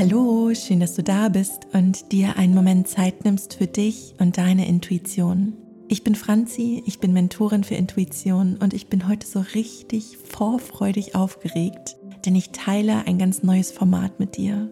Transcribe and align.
Hallo, 0.00 0.50
schön, 0.54 0.80
dass 0.80 0.94
du 0.94 1.02
da 1.02 1.28
bist 1.28 1.66
und 1.74 2.10
dir 2.10 2.38
einen 2.38 2.54
Moment 2.54 2.88
Zeit 2.88 3.26
nimmst 3.26 3.52
für 3.52 3.66
dich 3.66 4.14
und 4.18 4.38
deine 4.38 4.66
Intuition. 4.66 5.52
Ich 5.88 6.02
bin 6.02 6.14
Franzi, 6.14 6.82
ich 6.86 7.00
bin 7.00 7.12
Mentorin 7.12 7.64
für 7.64 7.74
Intuition 7.74 8.56
und 8.56 8.72
ich 8.72 8.86
bin 8.86 9.08
heute 9.08 9.26
so 9.26 9.40
richtig 9.54 10.16
vorfreudig 10.16 11.16
aufgeregt, 11.16 11.98
denn 12.24 12.34
ich 12.34 12.48
teile 12.48 13.06
ein 13.06 13.18
ganz 13.18 13.42
neues 13.42 13.72
Format 13.72 14.18
mit 14.18 14.38
dir. 14.38 14.70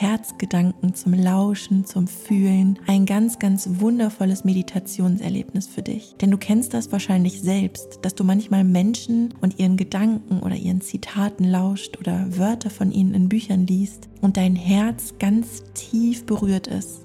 Herzgedanken 0.00 0.94
zum 0.94 1.12
Lauschen, 1.12 1.84
zum 1.84 2.06
Fühlen. 2.06 2.78
Ein 2.86 3.04
ganz, 3.04 3.40
ganz 3.40 3.68
wundervolles 3.80 4.44
Meditationserlebnis 4.44 5.66
für 5.66 5.82
dich. 5.82 6.14
Denn 6.20 6.30
du 6.30 6.38
kennst 6.38 6.72
das 6.72 6.92
wahrscheinlich 6.92 7.40
selbst, 7.40 7.98
dass 8.02 8.14
du 8.14 8.22
manchmal 8.22 8.62
Menschen 8.62 9.34
und 9.40 9.58
ihren 9.58 9.76
Gedanken 9.76 10.38
oder 10.38 10.54
ihren 10.54 10.82
Zitaten 10.82 11.42
lauscht 11.42 11.98
oder 11.98 12.26
Wörter 12.38 12.70
von 12.70 12.92
ihnen 12.92 13.12
in 13.12 13.28
Büchern 13.28 13.66
liest 13.66 14.08
und 14.20 14.36
dein 14.36 14.54
Herz 14.54 15.14
ganz 15.18 15.64
tief 15.74 16.24
berührt 16.26 16.68
ist. 16.68 17.04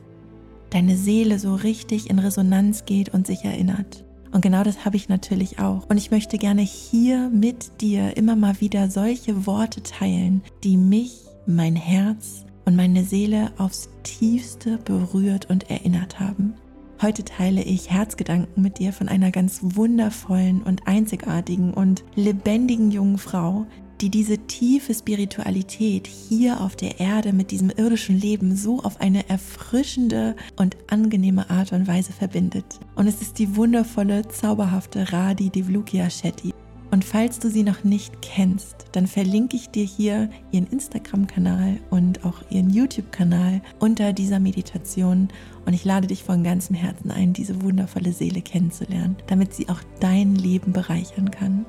Deine 0.70 0.96
Seele 0.96 1.40
so 1.40 1.56
richtig 1.56 2.12
in 2.12 2.20
Resonanz 2.20 2.86
geht 2.86 3.10
und 3.10 3.26
sich 3.26 3.44
erinnert. 3.44 4.06
Und 4.32 4.42
genau 4.42 4.62
das 4.62 4.86
habe 4.86 4.98
ich 4.98 5.10
natürlich 5.10 5.58
auch. 5.58 5.90
Und 5.90 5.98
ich 5.98 6.12
möchte 6.12 6.38
gerne 6.38 6.62
hier 6.62 7.32
mit 7.34 7.82
dir 7.82 8.16
immer 8.18 8.36
mal 8.36 8.62
wieder 8.62 8.92
solche 8.92 9.48
Worte 9.48 9.82
teilen, 9.82 10.44
die 10.64 10.78
mich, 10.78 11.22
mein 11.48 11.76
Herz 11.76 12.46
und 12.66 12.76
meine 12.76 13.04
Seele 13.04 13.52
aufs 13.58 13.90
tiefste 14.04 14.78
berührt 14.78 15.50
und 15.50 15.70
erinnert 15.70 16.20
haben. 16.20 16.56
Heute 17.02 17.26
teile 17.26 17.64
ich 17.64 17.90
Herzgedanken 17.90 18.64
mit 18.64 18.80
dir 18.80 18.94
von 18.94 19.10
einer 19.10 19.32
ganz 19.32 19.60
wundervollen 19.62 20.64
und 20.64 20.88
einzigartigen 20.88 21.74
und 21.74 22.04
lebendigen 22.16 22.92
jungen 22.92 23.18
Frau, 23.18 23.66
die 24.00 24.10
diese 24.10 24.38
tiefe 24.38 24.94
Spiritualität 24.94 26.08
hier 26.08 26.62
auf 26.62 26.76
der 26.76 27.00
Erde 27.00 27.34
mit 27.34 27.52
diesem 27.52 27.70
irdischen 27.70 28.20
Leben 28.20 28.56
so 28.56 28.80
auf 28.80 29.02
eine 29.02 29.28
erfrischende 29.30 30.36
und 30.56 30.78
angenehme 30.88 31.50
Art 31.50 31.74
und 31.74 31.88
Weise 31.88 32.14
verbindet. 32.14 32.80
Und 32.96 33.08
es 33.08 33.22
ist 33.22 33.40
die 33.40 33.56
wundervolle, 33.56 34.28
zauberhafte 34.28 35.12
Radi 35.12 35.50
Devlukia 35.50 36.10
Shetty. 36.10 36.53
Und 36.94 37.04
falls 37.04 37.40
du 37.40 37.50
sie 37.50 37.64
noch 37.64 37.84
nicht 37.84 38.22
kennst, 38.22 38.86
dann 38.92 39.08
verlinke 39.08 39.58
ich 39.58 39.72
dir 39.72 39.84
hier 39.84 40.30
ihren 40.52 40.68
Instagram-Kanal 40.68 41.80
und 41.90 42.24
auch 42.24 42.44
ihren 42.52 42.70
YouTube-Kanal 42.70 43.64
unter 43.80 44.14
dieser 44.14 44.40
Meditation. 44.40 45.30
Und 45.66 45.74
ich 45.74 45.86
lade 45.86 46.06
dich 46.06 46.24
von 46.24 46.44
ganzem 46.44 46.76
Herzen 46.76 47.10
ein, 47.10 47.34
diese 47.34 47.64
wundervolle 47.64 48.14
Seele 48.14 48.44
kennenzulernen, 48.44 49.16
damit 49.26 49.56
sie 49.56 49.70
auch 49.70 49.80
dein 50.02 50.36
Leben 50.36 50.72
bereichern 50.72 51.32
kann. 51.32 51.66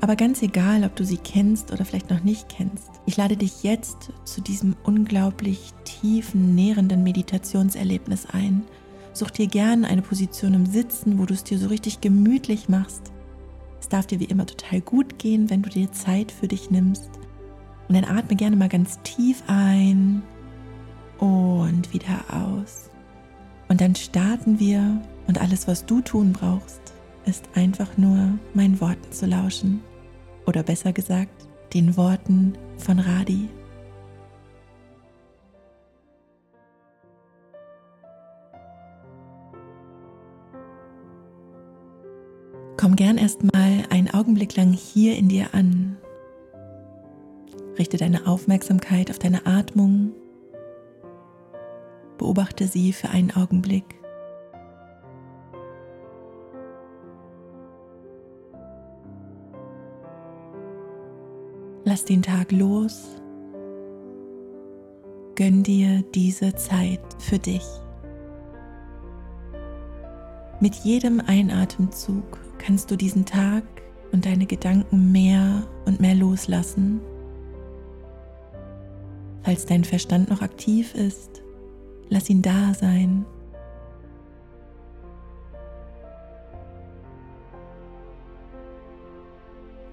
Aber 0.00 0.16
ganz 0.16 0.42
egal, 0.42 0.82
ob 0.82 0.96
du 0.96 1.04
sie 1.04 1.18
kennst 1.18 1.70
oder 1.72 1.84
vielleicht 1.84 2.10
noch 2.10 2.24
nicht 2.24 2.48
kennst, 2.48 2.90
ich 3.06 3.16
lade 3.16 3.36
dich 3.36 3.62
jetzt 3.62 4.10
zu 4.24 4.40
diesem 4.40 4.74
unglaublich 4.82 5.70
tiefen, 5.84 6.56
nährenden 6.56 7.04
Meditationserlebnis 7.04 8.26
ein. 8.32 8.64
Such 9.12 9.30
dir 9.30 9.46
gerne 9.46 9.86
eine 9.86 10.02
Position 10.02 10.54
im 10.54 10.66
Sitzen, 10.66 11.20
wo 11.20 11.26
du 11.26 11.34
es 11.34 11.44
dir 11.44 11.60
so 11.60 11.68
richtig 11.68 12.00
gemütlich 12.00 12.68
machst 12.68 13.12
es 13.80 13.88
darf 13.88 14.06
dir 14.06 14.20
wie 14.20 14.24
immer 14.24 14.46
total 14.46 14.80
gut 14.80 15.18
gehen, 15.18 15.50
wenn 15.50 15.62
du 15.62 15.70
dir 15.70 15.92
Zeit 15.92 16.32
für 16.32 16.48
dich 16.48 16.70
nimmst. 16.70 17.10
Und 17.88 17.94
dann 17.94 18.04
atme 18.04 18.36
gerne 18.36 18.56
mal 18.56 18.68
ganz 18.68 19.00
tief 19.02 19.42
ein 19.46 20.22
und 21.18 21.92
wieder 21.92 22.24
aus. 22.30 22.90
Und 23.68 23.80
dann 23.80 23.94
starten 23.94 24.58
wir 24.58 25.00
und 25.26 25.40
alles, 25.40 25.68
was 25.68 25.86
du 25.86 26.00
tun 26.00 26.32
brauchst, 26.32 26.80
ist 27.26 27.44
einfach 27.54 27.96
nur 27.96 28.38
meinen 28.54 28.80
Worten 28.80 29.12
zu 29.12 29.26
lauschen. 29.26 29.82
Oder 30.46 30.62
besser 30.62 30.92
gesagt, 30.92 31.46
den 31.74 31.96
Worten 31.96 32.54
von 32.78 32.98
Radi. 32.98 33.48
Komm 42.80 42.94
gern 42.94 43.18
erstmal 43.18 43.82
einen 43.90 44.08
Augenblick 44.08 44.54
lang 44.54 44.72
hier 44.72 45.16
in 45.16 45.28
dir 45.28 45.52
an. 45.52 45.96
Richte 47.76 47.96
deine 47.96 48.28
Aufmerksamkeit 48.28 49.10
auf 49.10 49.18
deine 49.18 49.46
Atmung. 49.46 50.12
Beobachte 52.18 52.68
sie 52.68 52.92
für 52.92 53.08
einen 53.08 53.32
Augenblick. 53.32 53.96
Lass 61.84 62.04
den 62.04 62.22
Tag 62.22 62.52
los. 62.52 63.20
Gönn 65.34 65.64
dir 65.64 66.04
diese 66.14 66.54
Zeit 66.54 67.00
für 67.18 67.40
dich. 67.40 67.66
Mit 70.60 70.76
jedem 70.76 71.20
Einatemzug 71.20 72.47
kannst 72.68 72.90
du 72.90 72.96
diesen 72.96 73.24
Tag 73.24 73.64
und 74.12 74.26
deine 74.26 74.44
Gedanken 74.44 75.10
mehr 75.10 75.66
und 75.86 76.00
mehr 76.00 76.14
loslassen. 76.14 77.00
Falls 79.42 79.64
dein 79.64 79.84
Verstand 79.84 80.28
noch 80.28 80.42
aktiv 80.42 80.94
ist, 80.94 81.42
lass 82.10 82.28
ihn 82.28 82.42
da 82.42 82.74
sein. 82.74 83.24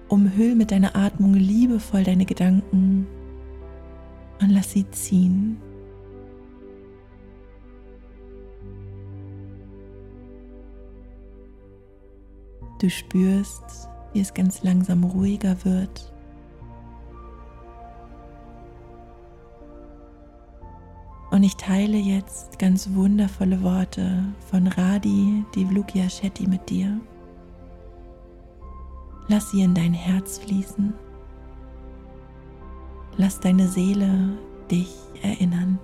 Umhüll 0.08 0.54
mit 0.54 0.70
deiner 0.70 0.94
Atmung 0.96 1.32
liebevoll 1.32 2.04
deine 2.04 2.26
Gedanken 2.26 3.06
und 4.42 4.50
lass 4.50 4.72
sie 4.72 4.86
ziehen. 4.90 5.56
Du 12.78 12.90
spürst, 12.90 13.88
wie 14.12 14.20
es 14.20 14.34
ganz 14.34 14.62
langsam 14.62 15.04
ruhiger 15.04 15.56
wird. 15.64 16.12
Und 21.30 21.42
ich 21.42 21.56
teile 21.56 21.96
jetzt 21.96 22.58
ganz 22.58 22.94
wundervolle 22.94 23.62
Worte 23.62 24.24
von 24.50 24.66
Radi 24.66 25.44
Divlukia 25.54 26.08
Shetty 26.08 26.46
mit 26.46 26.68
dir. 26.70 27.00
Lass 29.28 29.50
sie 29.50 29.62
in 29.62 29.74
dein 29.74 29.92
Herz 29.92 30.38
fließen. 30.38 30.94
Lass 33.16 33.40
deine 33.40 33.66
Seele 33.68 34.38
dich 34.70 34.94
erinnern. 35.22 35.78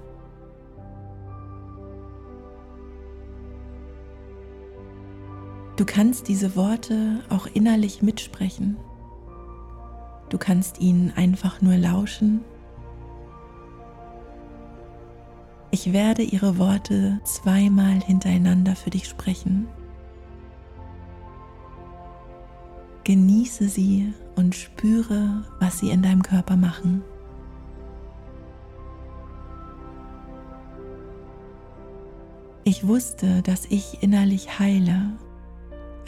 Du 5.82 5.86
kannst 5.86 6.28
diese 6.28 6.54
Worte 6.54 7.24
auch 7.28 7.46
innerlich 7.46 8.02
mitsprechen. 8.02 8.76
Du 10.28 10.38
kannst 10.38 10.80
ihnen 10.80 11.12
einfach 11.16 11.60
nur 11.60 11.76
lauschen. 11.76 12.42
Ich 15.72 15.92
werde 15.92 16.22
ihre 16.22 16.56
Worte 16.56 17.20
zweimal 17.24 18.00
hintereinander 18.00 18.76
für 18.76 18.90
dich 18.90 19.08
sprechen. 19.08 19.66
Genieße 23.02 23.68
sie 23.68 24.14
und 24.36 24.54
spüre, 24.54 25.42
was 25.58 25.80
sie 25.80 25.90
in 25.90 26.02
deinem 26.02 26.22
Körper 26.22 26.56
machen. 26.56 27.02
Ich 32.62 32.86
wusste, 32.86 33.42
dass 33.42 33.64
ich 33.64 34.00
innerlich 34.00 34.60
heile 34.60 35.14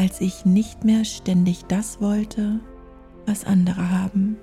als 0.04 0.20
ich 0.20 0.44
nicht 0.44 0.84
mehr 0.84 1.06
ständig 1.06 1.64
das 1.64 1.98
wollte, 1.98 2.60
was 3.24 3.46
andere 3.46 3.90
haben 3.90 4.36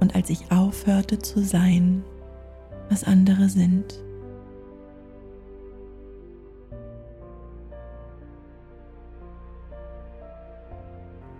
und 0.00 0.14
als 0.14 0.28
ich 0.28 0.52
aufhörte 0.52 1.18
zu 1.18 1.42
sein, 1.42 2.04
was 2.90 3.04
andere 3.04 3.48
sind. 3.48 4.04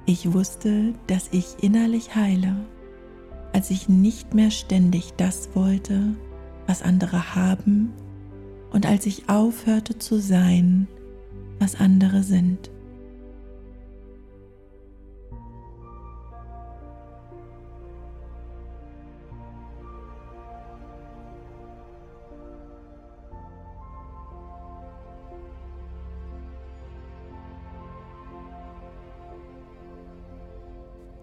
Ich 0.06 0.32
wusste, 0.32 0.94
dass 1.08 1.28
ich 1.30 1.62
innerlich 1.62 2.14
heile, 2.14 2.56
als 3.52 3.68
ich 3.68 3.90
nicht 3.90 4.32
mehr 4.32 4.50
ständig 4.50 5.12
das 5.18 5.50
wollte, 5.54 6.14
was 6.66 6.80
andere 6.80 7.34
haben 7.34 7.92
und 8.70 8.86
als 8.86 9.04
ich 9.04 9.28
aufhörte 9.28 9.98
zu 9.98 10.18
sein, 10.18 10.88
was 11.58 11.74
andere 11.74 12.22
sind. 12.22 12.70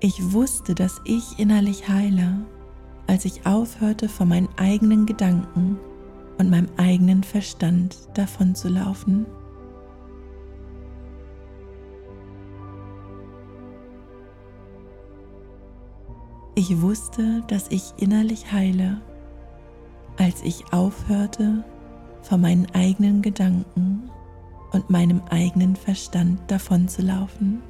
Ich 0.02 0.32
wusste, 0.32 0.76
dass 0.76 1.02
ich 1.04 1.38
innerlich 1.40 1.90
heile, 1.90 2.46
als 3.08 3.26
ich 3.26 3.46
aufhörte, 3.46 4.08
von 4.08 4.30
meinen 4.30 4.48
eigenen 4.56 5.06
Gedanken 5.06 5.78
und 6.38 6.50
meinem 6.50 6.70
eigenen 6.78 7.22
Verstand 7.22 7.98
davon 8.14 8.56
Ich 16.60 16.82
wusste, 16.82 17.42
dass 17.48 17.70
ich 17.70 17.94
innerlich 17.96 18.52
heile, 18.52 19.00
als 20.18 20.44
ich 20.44 20.74
aufhörte, 20.74 21.64
von 22.22 22.42
meinen 22.42 22.68
eigenen 22.74 23.22
Gedanken 23.22 24.10
und 24.74 24.90
meinem 24.90 25.22
eigenen 25.30 25.78
Verstand 25.78 26.52
davon 26.52 26.90
zu 26.90 27.02
laufen. 27.02 27.64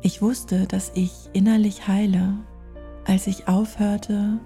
Ich 0.00 0.22
wusste, 0.22 0.66
dass 0.66 0.92
ich 0.94 1.28
innerlich 1.34 1.88
heile, 1.88 2.38
als 3.04 3.26
ich 3.26 3.48
aufhörte, 3.48 4.40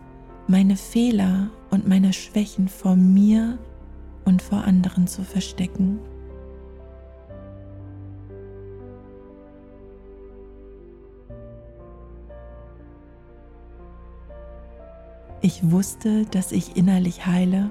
meine 0.48 0.76
Fehler 0.76 1.50
und 1.76 1.86
meine 1.86 2.14
Schwächen 2.14 2.68
vor 2.68 2.96
mir 2.96 3.58
und 4.24 4.40
vor 4.40 4.64
anderen 4.64 5.06
zu 5.06 5.22
verstecken. 5.22 5.98
Ich 15.42 15.70
wusste, 15.70 16.24
dass 16.24 16.50
ich 16.50 16.78
innerlich 16.78 17.26
heile, 17.26 17.68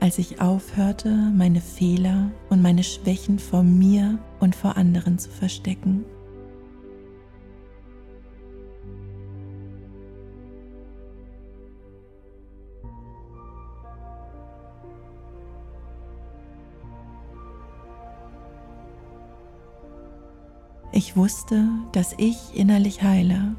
als 0.00 0.18
ich 0.18 0.40
aufhörte, 0.40 1.10
meine 1.10 1.60
Fehler 1.60 2.32
und 2.48 2.60
meine 2.60 2.82
Schwächen 2.82 3.38
vor 3.38 3.62
mir 3.62 4.18
und 4.40 4.56
vor 4.56 4.76
anderen 4.76 5.20
zu 5.20 5.30
verstecken. 5.30 6.04
Ich 20.92 21.16
wusste, 21.16 21.68
dass 21.92 22.14
ich 22.18 22.36
innerlich 22.54 23.02
heile, 23.02 23.54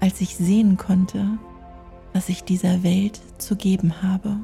als 0.00 0.20
ich 0.22 0.36
sehen 0.36 0.78
konnte, 0.78 1.38
was 2.14 2.30
ich 2.30 2.42
dieser 2.42 2.82
Welt 2.82 3.20
zu 3.36 3.54
geben 3.54 4.02
habe. 4.02 4.38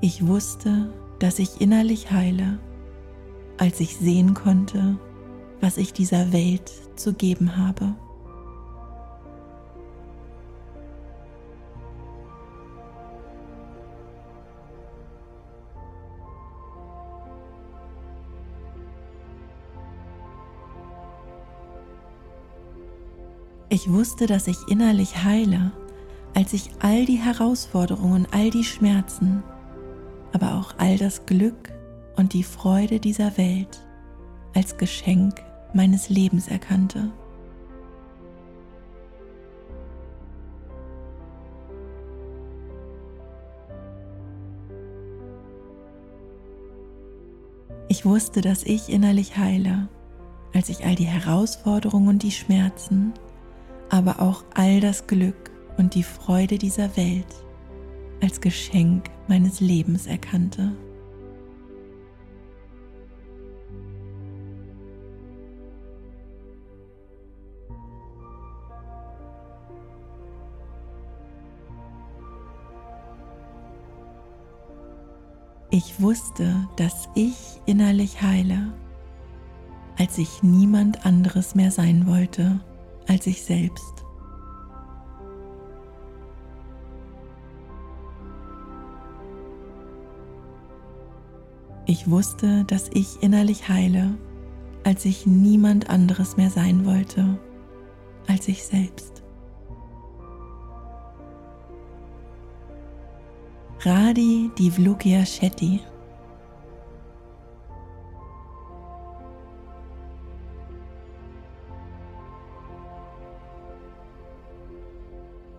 Ich 0.00 0.26
wusste, 0.26 0.92
dass 1.18 1.38
ich 1.38 1.60
innerlich 1.60 2.12
heile, 2.12 2.58
als 3.58 3.80
ich 3.80 3.96
sehen 3.96 4.34
konnte, 4.34 4.96
was 5.60 5.76
ich 5.76 5.92
dieser 5.92 6.32
Welt 6.32 6.70
zu 6.96 7.14
geben 7.14 7.56
habe. 7.56 7.94
Ich 23.72 23.90
wusste, 23.90 24.26
dass 24.26 24.48
ich 24.48 24.68
innerlich 24.68 25.24
heile, 25.24 25.72
als 26.34 26.52
ich 26.52 26.68
all 26.80 27.06
die 27.06 27.16
Herausforderungen, 27.16 28.26
all 28.30 28.50
die 28.50 28.64
Schmerzen, 28.64 29.42
aber 30.34 30.56
auch 30.56 30.74
all 30.76 30.98
das 30.98 31.24
Glück 31.24 31.72
und 32.16 32.34
die 32.34 32.42
Freude 32.42 33.00
dieser 33.00 33.38
Welt 33.38 33.80
als 34.54 34.76
Geschenk 34.76 35.42
meines 35.72 36.10
Lebens 36.10 36.48
erkannte. 36.48 37.10
Ich 47.88 48.04
wusste, 48.04 48.42
dass 48.42 48.64
ich 48.64 48.90
innerlich 48.90 49.38
heile, 49.38 49.88
als 50.52 50.68
ich 50.68 50.84
all 50.84 50.94
die 50.94 51.06
Herausforderungen 51.06 52.08
und 52.08 52.22
die 52.22 52.32
Schmerzen, 52.32 53.14
aber 53.92 54.20
auch 54.20 54.42
all 54.54 54.80
das 54.80 55.06
Glück 55.06 55.50
und 55.76 55.94
die 55.94 56.02
Freude 56.02 56.56
dieser 56.56 56.96
Welt 56.96 57.26
als 58.22 58.40
Geschenk 58.40 59.10
meines 59.28 59.60
Lebens 59.60 60.06
erkannte. 60.06 60.72
Ich 75.70 76.00
wusste, 76.00 76.66
dass 76.76 77.10
ich 77.14 77.60
innerlich 77.66 78.22
heile, 78.22 78.72
als 79.98 80.16
ich 80.16 80.42
niemand 80.42 81.04
anderes 81.04 81.54
mehr 81.54 81.70
sein 81.70 82.06
wollte 82.06 82.60
als 83.08 83.26
ich 83.26 83.42
selbst. 83.42 84.04
Ich 91.86 92.08
wusste, 92.08 92.64
dass 92.64 92.88
ich 92.92 93.22
innerlich 93.22 93.68
heile, 93.68 94.14
als 94.84 95.04
ich 95.04 95.26
niemand 95.26 95.90
anderes 95.90 96.36
mehr 96.36 96.50
sein 96.50 96.86
wollte 96.86 97.38
als 98.28 98.48
ich 98.48 98.64
selbst. 98.64 99.22
Radi 103.80 104.50
Divlukia 104.58 105.26
Shetty 105.26 105.80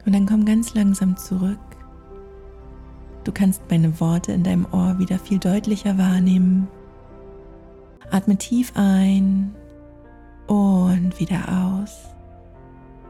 Und 0.05 0.13
dann 0.13 0.25
komm 0.25 0.45
ganz 0.45 0.73
langsam 0.73 1.17
zurück. 1.17 1.59
Du 3.23 3.31
kannst 3.31 3.61
meine 3.69 3.99
Worte 3.99 4.33
in 4.33 4.43
deinem 4.43 4.67
Ohr 4.71 4.99
wieder 4.99 5.17
viel 5.17 5.39
deutlicher 5.39 5.97
wahrnehmen. 5.97 6.67
Atme 8.11 8.37
tief 8.37 8.73
ein 8.75 9.55
und 10.47 11.19
wieder 11.19 11.79
aus. 11.81 12.09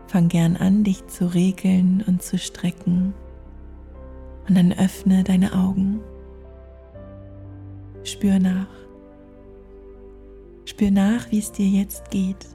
Fang 0.08 0.28
gern 0.28 0.56
an, 0.56 0.84
dich 0.84 1.08
zu 1.08 1.34
regeln 1.34 2.04
und 2.06 2.22
zu 2.22 2.38
strecken. 2.38 3.14
Und 4.48 4.56
dann 4.56 4.72
öffne 4.72 5.24
deine 5.24 5.54
Augen. 5.54 6.00
Spür 8.04 8.38
nach. 8.38 8.68
Spür 10.66 10.92
nach, 10.92 11.32
wie 11.32 11.40
es 11.40 11.52
dir 11.52 11.68
jetzt 11.68 12.12
geht. 12.12 12.48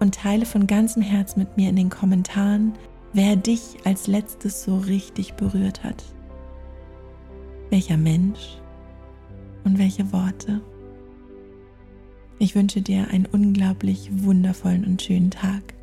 Und 0.00 0.14
teile 0.14 0.46
von 0.46 0.66
ganzem 0.66 1.02
Herz 1.02 1.36
mit 1.36 1.56
mir 1.56 1.68
in 1.68 1.76
den 1.76 1.90
Kommentaren, 1.90 2.72
wer 3.12 3.36
dich 3.36 3.76
als 3.84 4.06
letztes 4.06 4.62
so 4.62 4.78
richtig 4.78 5.34
berührt 5.34 5.84
hat. 5.84 6.04
Welcher 7.70 7.96
Mensch 7.96 8.58
und 9.64 9.78
welche 9.78 10.12
Worte. 10.12 10.60
Ich 12.38 12.54
wünsche 12.54 12.82
dir 12.82 13.08
einen 13.10 13.26
unglaublich 13.26 14.10
wundervollen 14.12 14.84
und 14.84 15.02
schönen 15.02 15.30
Tag. 15.30 15.74